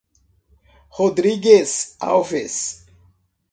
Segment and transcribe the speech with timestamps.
[0.97, 2.89] Rodrigues Alves